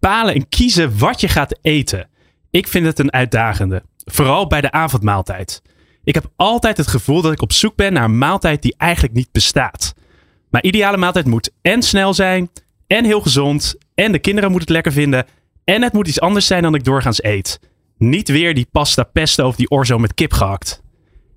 [0.00, 2.08] Bepalen en kiezen wat je gaat eten.
[2.50, 3.82] Ik vind het een uitdagende.
[4.04, 5.62] Vooral bij de avondmaaltijd.
[6.04, 9.14] Ik heb altijd het gevoel dat ik op zoek ben naar een maaltijd die eigenlijk
[9.14, 9.94] niet bestaat.
[10.50, 12.50] Mijn ideale maaltijd moet en snel zijn,
[12.86, 15.26] en heel gezond, en de kinderen moeten het lekker vinden,
[15.64, 17.60] en het moet iets anders zijn dan ik doorgaans eet.
[17.98, 20.82] Niet weer die pasta pesto of die orzo met kip gehakt.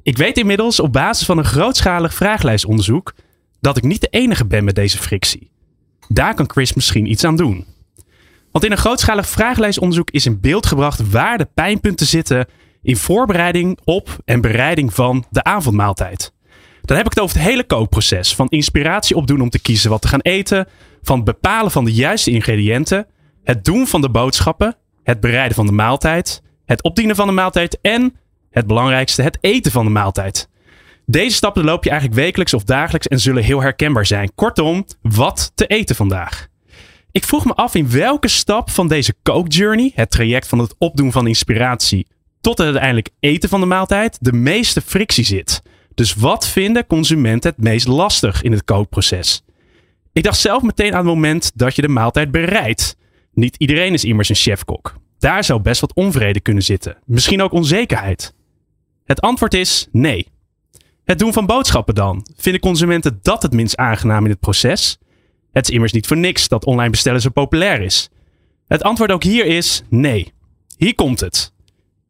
[0.04, 3.14] Ik weet inmiddels op basis van een grootschalig vraaglijstonderzoek
[3.60, 5.52] dat ik niet de enige ben met deze frictie.
[6.08, 7.73] Daar kan Chris misschien iets aan doen.
[8.54, 12.48] Want in een grootschalig vragenlijstonderzoek is in beeld gebracht waar de pijnpunten zitten
[12.82, 16.34] in voorbereiding op en bereiding van de avondmaaltijd.
[16.82, 18.36] Dan heb ik het over het hele kookproces.
[18.36, 20.68] Van inspiratie opdoen om te kiezen wat te gaan eten.
[21.02, 23.08] Van bepalen van de juiste ingrediënten.
[23.44, 24.76] Het doen van de boodschappen.
[25.04, 26.42] Het bereiden van de maaltijd.
[26.66, 27.80] Het opdienen van de maaltijd.
[27.82, 28.16] En
[28.50, 30.50] het belangrijkste, het eten van de maaltijd.
[31.06, 34.32] Deze stappen loop je eigenlijk wekelijks of dagelijks en zullen heel herkenbaar zijn.
[34.36, 36.52] Kortom, wat te eten vandaag.
[37.14, 41.12] Ik vroeg me af in welke stap van deze kookjourney, het traject van het opdoen
[41.12, 42.08] van inspiratie
[42.42, 45.62] tot het uiteindelijk eten van de maaltijd, de meeste frictie zit.
[45.94, 49.44] Dus wat vinden consumenten het meest lastig in het kookproces?
[50.14, 52.98] Ik dacht zelf meteen aan het moment dat je de maaltijd bereidt.
[53.34, 54.96] Niet iedereen is immers een chefkok.
[55.20, 56.98] Daar zou best wat onvrede kunnen zitten.
[57.06, 58.34] Misschien ook onzekerheid.
[59.06, 60.28] Het antwoord is nee.
[61.04, 62.28] Het doen van boodschappen dan.
[62.36, 64.98] Vinden consumenten dat het minst aangenaam in het proces?
[65.54, 68.10] Het is immers niet voor niks dat online bestellen zo populair is.
[68.68, 70.34] Het antwoord ook hier is nee.
[70.78, 71.54] Hier komt het.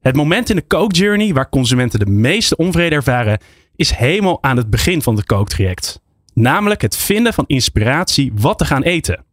[0.01, 3.39] Het moment in de kookjourney waar consumenten de meeste onvrede ervaren,
[3.75, 6.01] is helemaal aan het begin van het kooktraject.
[6.33, 9.25] Namelijk het vinden van inspiratie wat te gaan eten.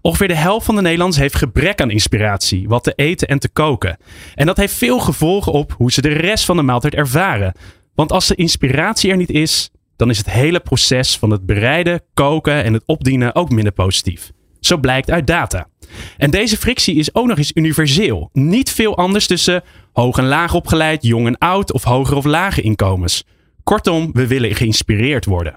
[0.00, 3.48] Ongeveer de helft van de Nederlanders heeft gebrek aan inspiratie, wat te eten en te
[3.48, 3.96] koken.
[4.34, 7.52] En dat heeft veel gevolgen op hoe ze de rest van de maaltijd ervaren.
[7.94, 9.70] Want als de inspiratie er niet is,
[10.02, 14.32] dan is het hele proces van het bereiden, koken en het opdienen ook minder positief.
[14.60, 15.68] Zo blijkt uit data.
[16.16, 18.28] En deze frictie is ook nog eens universeel.
[18.32, 19.62] Niet veel anders tussen
[19.92, 23.24] hoog en laag opgeleid, jong en oud of hoger of lage inkomens.
[23.62, 25.56] Kortom, we willen geïnspireerd worden.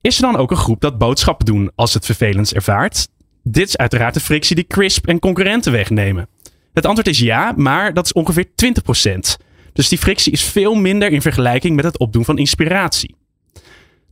[0.00, 3.08] Is er dan ook een groep dat boodschappen doen als het vervelend ervaart?
[3.42, 6.28] Dit is uiteraard de frictie die Crisp en concurrenten wegnemen.
[6.72, 9.44] Het antwoord is ja, maar dat is ongeveer 20%.
[9.72, 13.16] Dus die frictie is veel minder in vergelijking met het opdoen van inspiratie.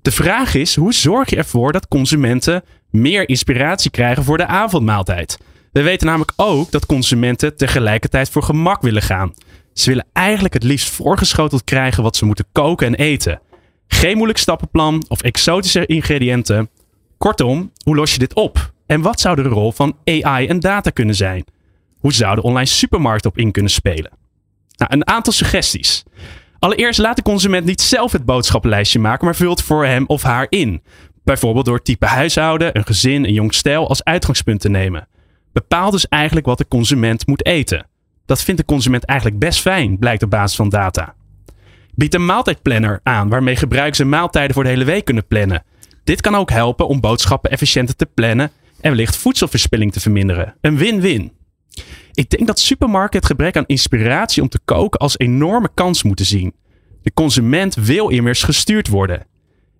[0.07, 5.39] De vraag is, hoe zorg je ervoor dat consumenten meer inspiratie krijgen voor de avondmaaltijd?
[5.73, 9.35] We weten namelijk ook dat consumenten tegelijkertijd voor gemak willen gaan.
[9.73, 13.41] Ze willen eigenlijk het liefst voorgeschoteld krijgen wat ze moeten koken en eten.
[13.87, 16.71] Geen moeilijk stappenplan of exotische ingrediënten.
[17.19, 18.73] Kortom, hoe los je dit op?
[18.87, 21.45] En wat zou de rol van AI en data kunnen zijn?
[21.99, 24.11] Hoe zou de online supermarkt op in kunnen spelen?
[24.77, 26.05] Nou, een aantal suggesties.
[26.59, 30.47] Allereerst laat de consument niet zelf het boodschappenlijstje maken, maar vult voor hem of haar
[30.49, 30.83] in.
[31.25, 35.09] Bijvoorbeeld door type huishouden, een gezin, een jong stijl als uitgangspunt te nemen.
[35.53, 37.87] Bepaal dus eigenlijk wat de consument moet eten.
[38.27, 41.15] Dat vindt de consument eigenlijk best fijn, blijkt op basis van data.
[41.95, 45.65] Bied een maaltijdplanner aan waarmee gebruikers hun maaltijden voor de hele week kunnen plannen.
[46.05, 48.51] Dit kan ook helpen om boodschappen efficiënter te plannen
[48.81, 50.55] en wellicht voedselverspilling te verminderen.
[50.61, 51.33] Een win-win.
[52.13, 56.27] Ik denk dat supermarkten het gebrek aan inspiratie om te koken als enorme kans moeten
[56.27, 56.55] zien.
[57.03, 59.27] De consument wil immers gestuurd worden.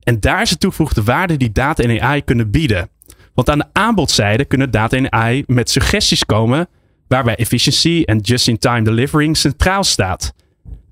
[0.03, 2.89] En daar is de toegevoegde waarde die data en AI kunnen bieden.
[3.35, 6.69] Want aan de aanbodzijde kunnen data en AI met suggesties komen
[7.09, 10.35] waarbij efficiency en just-in-time delivering centraal staat.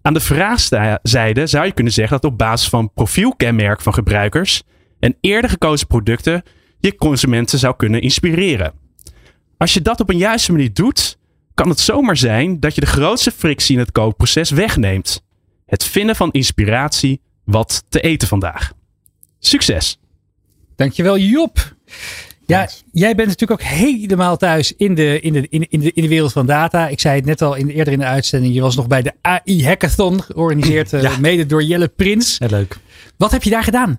[0.02, 4.62] Aan de vraagzijde zou je kunnen zeggen dat op basis van profielkenmerk van gebruikers
[5.00, 6.42] en eerder gekozen producten
[6.78, 8.72] je consumenten zou kunnen inspireren.
[9.56, 11.18] Als je dat op een juiste manier doet,
[11.54, 15.22] kan het zomaar zijn dat je de grootste frictie in het kookproces wegneemt.
[15.66, 18.72] Het vinden van inspiratie wat te eten vandaag.
[19.38, 19.98] Succes!
[20.76, 21.74] Dankjewel Job.
[22.46, 26.08] Ja, jij bent natuurlijk ook helemaal thuis in de, in, de, in, de, in de
[26.08, 26.88] wereld van data.
[26.88, 28.54] Ik zei het net al in, eerder in de uitzending.
[28.54, 32.38] Je was nog bij de AI Hackathon, georganiseerd eh, mede door Jelle Prins.
[32.38, 32.78] Heel leuk.
[33.16, 33.98] Wat heb je daar gedaan?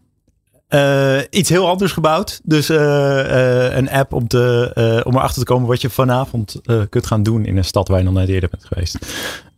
[0.69, 2.41] Uh, iets heel anders gebouwd.
[2.43, 7.07] Dus uh, uh, een app om, te, om erachter te komen wat je vanavond kunt
[7.07, 8.97] gaan doen in een stad waar je nog nooit eerder bent geweest.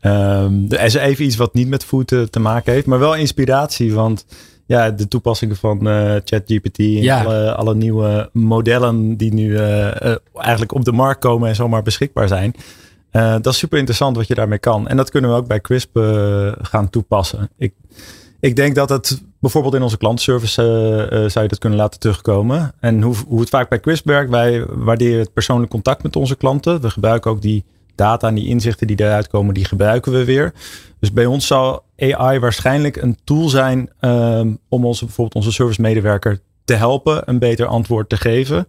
[0.01, 3.93] Um, er is even iets wat niet met food te maken heeft, maar wel inspiratie.
[3.93, 4.25] Want
[4.65, 5.79] ja, de toepassingen van
[6.25, 7.23] ChatGPT en Ja.
[7.23, 11.81] alle, alle nieuwe modellen die nu eh, eh, eigenlijk op de markt komen en zomaar
[11.83, 12.53] beschikbaar zijn.
[13.11, 14.87] Eh, dat is super interessant wat je daarmee kan.
[14.87, 17.49] En dat kunnen we ook bij Crisp eh, gaan toepassen.
[17.57, 17.73] Ik,
[18.39, 21.99] ik denk dat het bijvoorbeeld in onze klantenservice eh, eh, zou je dat kunnen laten
[21.99, 22.73] terugkomen.
[22.79, 26.81] En hoe, hoe het vaak bij Crisp wij waarderen het persoonlijk contact met onze klanten.
[26.81, 30.53] We gebruiken ook die data en die inzichten die eruit komen, die gebruiken we weer.
[30.99, 35.81] Dus bij ons zal AI waarschijnlijk een tool zijn ehm, om onze, bijvoorbeeld onze service
[35.81, 38.67] medewerker te helpen een beter antwoord te geven.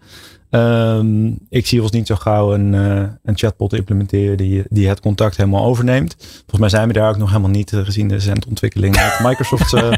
[0.51, 5.01] Ehm, ik zie ons niet zo gauw een, eh, een chatbot implementeren die, die het
[5.01, 6.17] contact helemaal overneemt.
[6.19, 9.19] Volgens mij zijn we daar ook nog helemaal niet eh, gezien de recente ontwikkelingen met
[9.29, 9.73] Microsoft.
[9.73, 9.91] eh,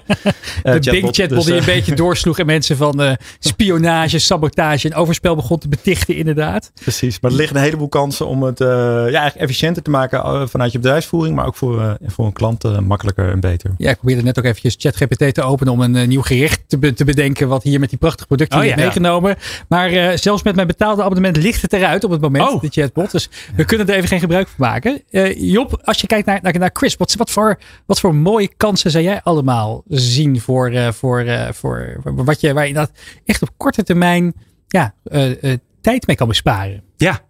[0.63, 5.35] de Bing chatbot Dus, die een beetje doorsloeg en mensen van spionage, sabotage en overspel
[5.35, 6.73] begon te betichten inderdaad.
[6.83, 10.73] Precies, maar er liggen een heleboel kansen om het ja, eigenlijk efficiënter te maken vanuit
[10.73, 13.75] je bedrijfsvoering, maar ook voor, voor een klant makkelijker en beter.
[13.79, 16.93] Ja, ik probeerde net ook eventjes ChatGPT te openen om een nieuw gerecht te, be-
[16.93, 18.81] te bedenken wat hier met die prachtige producten Oh, die ja.
[18.83, 19.37] meegenomen.
[19.69, 22.61] Maar eh, zelfs met mijn betaalde abonnement ligt het eruit op het moment, Oh.
[22.61, 23.11] de chatbot.
[23.11, 25.03] Dus we kunnen er even geen gebruik van maken.
[25.11, 28.51] Eh, Job, als je kijkt naar, naar, naar Chris, wat, wat, voor, wat voor mooie
[28.57, 32.91] kansen zou jij allemaal zien voor, eh, voor, eh, voor wat je, waar je dat
[33.25, 34.35] echt op korte termijn
[34.69, 34.95] ja,
[35.81, 36.83] tijd mee kan besparen?
[36.97, 37.21] Ja,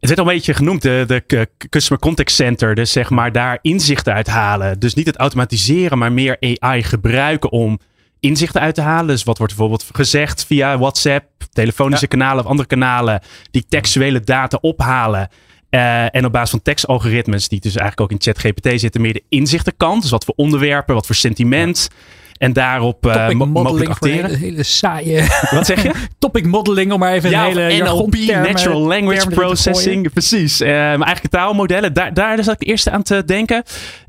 [0.00, 2.74] het werd al een beetje genoemd, de, de Customer Contact Center.
[2.74, 4.78] Dus zeg maar daar inzichten uit halen.
[4.78, 7.78] Dus niet het automatiseren, maar meer AI gebruiken om
[8.20, 9.06] inzichten uit te halen.
[9.06, 13.20] Dus wat wordt bijvoorbeeld gezegd via WhatsApp, telefonische kanalen of andere kanalen,
[13.50, 15.28] die textuele data ophalen.
[15.70, 19.24] Eh, en op basis van tekstalgoritmes, die dus eigenlijk ook in ChatGPT zitten, meer de
[19.28, 20.02] inzichtenkant.
[20.02, 21.88] Dus wat voor onderwerpen, wat voor sentiment.
[22.40, 24.64] En daarop Topic mo- mogelijk modeling voor een hele, acteren.
[24.64, 25.24] saaie
[25.56, 25.90] Wat zeg je?
[26.18, 28.14] topic modeling, om maar even Ja, een hele NLP,
[28.46, 29.28] Natural Language.
[29.30, 30.12] Processing.
[30.12, 30.60] Precies.
[30.60, 31.92] Eh, maar eigenlijk taalmodellen.
[31.92, 33.62] Daar, daar zat ik eerst aan te denken.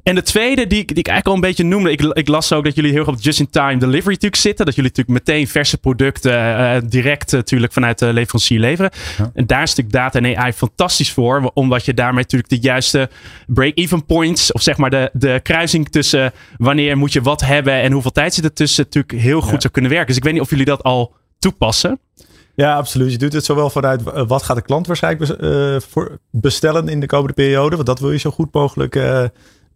[0.04, 1.92] En de tweede, die, ik- die ik eigenlijk al een beetje noemde.
[1.92, 4.66] Ik, ik las ook dat jullie heel erg op just-in-time delivery natuurlijk zitten.
[4.66, 8.92] Dat jullie natuurlijk meteen verse producten eh, direct natuurlijk vanuit de leverancier leveren.
[9.18, 9.32] Ja.
[9.34, 11.52] En daar is natuurlijk data en AI fantastisch voor.
[11.54, 13.10] Omdat je daarmee natuurlijk de juiste
[13.48, 14.52] break-even points.
[14.52, 18.20] Of zeg maar de, de kruising tussen wanneer moet je wat hebben en hoeveel tijd
[18.30, 18.84] zit er tussen.
[18.84, 19.60] Natuurlijk heel goed Ja.
[19.60, 20.08] zou kunnen werken.
[20.08, 22.00] Dus ik weet niet of jullie dat al toepassen.
[22.56, 23.12] Ja, absoluut.
[23.12, 25.76] Je doet het zowel vanuit eh, wat gaat de klant waarschijnlijk eh,
[26.32, 27.76] bestellen in de komende periode.
[27.76, 29.24] Want dat wil je zo goed mogelijk eh,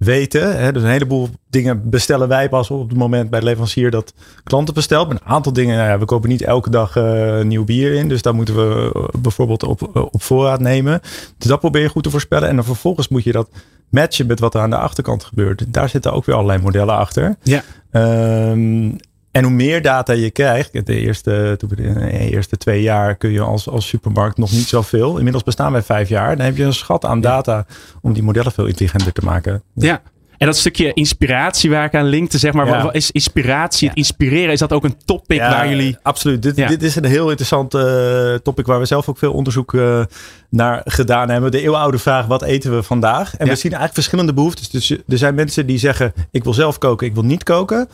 [0.05, 0.59] weten.
[0.59, 0.71] Hè.
[0.71, 4.13] Dus een heleboel dingen bestellen wij pas op het moment bij de leverancier dat
[4.43, 5.07] klanten bestelt.
[5.07, 8.09] Maar een aantal dingen, nou ja, we kopen niet elke dag eh, nieuw bier in.
[8.09, 11.01] Dus daar moeten we eh, bijvoorbeeld op, op voorraad nemen.
[11.37, 12.49] Dus dat probeer je goed te voorspellen.
[12.49, 13.49] En dan vervolgens moet je dat
[13.89, 15.73] matchen met wat er aan de achterkant gebeurt.
[15.73, 17.35] Daar zitten ook weer allerlei modellen achter.
[17.43, 17.63] Ja.
[17.91, 18.91] Ehm,
[19.35, 23.69] en hoe meer data je krijgt, de eerste, de eerste twee jaar kun je als,
[23.69, 25.17] als supermarkt nog niet zoveel.
[25.17, 26.35] Inmiddels bestaan wij vijf jaar.
[26.35, 27.65] Dan heb je een schat aan data
[28.01, 29.63] om die modellen veel intelligenter te maken.
[29.73, 30.01] Ja.
[30.37, 32.83] En dat stukje inspiratie waar ik aan linkte, zeg maar, Ja.
[32.83, 35.97] wat, is inspiratie, het inspireren, is dat ook een topic Ja, waar jullie...
[36.01, 36.41] Absoluut.
[36.41, 36.67] Dit, Ja.
[36.67, 40.03] dit is een heel interessant eh, topic waar we zelf ook veel onderzoek eh,
[40.49, 41.51] naar gedaan hebben.
[41.51, 43.35] De eeuwenoude vraag, wat eten we vandaag?
[43.37, 44.69] En we zien eigenlijk verschillende behoeftes.
[44.69, 47.88] Dus er zijn mensen die zeggen, ik wil zelf koken, ik wil niet koken.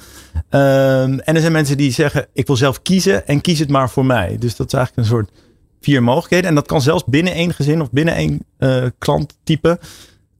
[0.49, 3.89] Ehm, en er zijn mensen die zeggen, ik wil zelf kiezen en kies het maar
[3.89, 4.35] voor mij.
[4.39, 5.29] Dus dat is eigenlijk een soort
[5.81, 6.49] vier mogelijkheden.
[6.49, 9.79] En dat kan zelfs binnen één gezin of binnen één eh, klanttype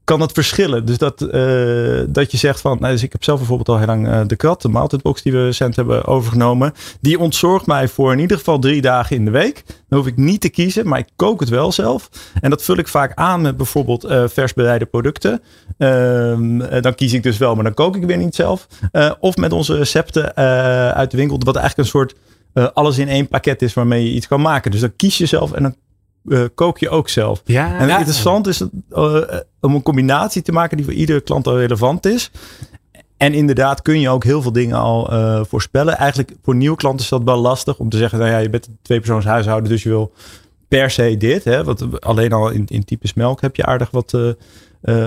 [0.04, 0.84] kan het verschillen.
[0.84, 3.86] Dus dat, eh, dat je zegt van, nou, dus ik heb zelf bijvoorbeeld al heel
[3.86, 6.72] lang eh, de krat, de maaltijdbox die we recent hebben overgenomen.
[7.00, 9.62] Die ontzorgt mij voor in ieder geval drie dagen in de week.
[9.88, 12.08] Dan hoef ik niet te kiezen, maar ik kook het wel zelf.
[12.40, 15.42] En dat vul ik vaak aan met bijvoorbeeld eh, vers bereide producten.
[15.78, 18.66] Ehm, eh, dan kies ik dus wel, maar dan kook ik weer niet zelf.
[19.20, 20.34] Of met onze recepten
[20.94, 22.14] uit de winkel, wat eigenlijk een soort
[22.74, 24.70] alles in één pakket is waarmee je iets kan maken.
[24.70, 25.74] Dus dan kies je zelf en dan
[26.28, 27.42] eh, kook je ook zelf.
[27.44, 29.20] Ja, En interessant is het, eh,
[29.60, 32.30] om een combinatie te maken die voor iedere klant al relevant is.
[33.16, 35.96] En inderdaad kun je ook heel veel dingen al eh, voorspellen.
[35.96, 38.66] Eigenlijk voor nieuwe klanten is dat wel lastig om te zeggen, nou ja, je bent
[38.66, 40.12] een tweepersoons huishouden, dus je wil
[40.68, 41.44] per se dit.
[41.44, 41.64] Hè?
[41.64, 44.18] Want alleen al in, in types melk heb je aardig wat,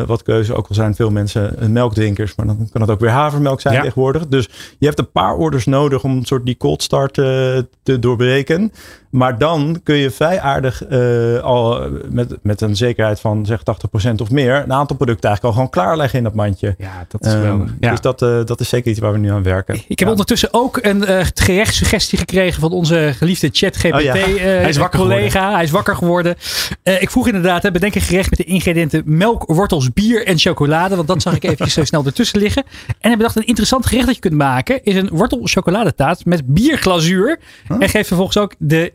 [0.05, 0.55] wat keuze.
[0.55, 3.81] Ook al zijn veel mensen melkdrinkers, maar dan kan het ook weer havermelk zijn Ja.
[3.81, 4.27] tegenwoordig.
[4.27, 8.71] Dus je hebt een paar orders nodig om een soort die cold start te doorbreken.
[9.15, 13.59] Maar dan kun je vrij aardig eh, al met, met een zekerheid van zeg
[14.07, 16.75] 80% of meer een aantal producten eigenlijk al gewoon klaarleggen in dat mandje.
[16.77, 17.73] ja, dat is Ehm, geweldig.
[17.79, 17.89] Ja.
[17.91, 19.75] Dus dat, eh, dat is zeker iets waar we nu aan werken.
[19.75, 20.09] Ik heb Ja.
[20.09, 24.13] ondertussen ook een eh gerechtssuggestie gekregen van onze geliefde ChatGPT Oh ja.
[24.63, 25.53] Hij is wakker collega.
[25.53, 26.35] Hij is wakker geworden.
[26.83, 30.95] Ik vroeg inderdaad, hè, bedenk een gerecht met de ingrediënten melk, wortels, bier en chocolade.
[30.95, 32.63] Want dat zag ik even zo snel ertussen liggen.
[32.87, 34.83] En hij bedacht een interessant gerecht dat je kunt maken.
[34.83, 37.39] Is een wortel chocoladetaart met bierglazuur.
[37.79, 38.93] En geeft vervolgens ook de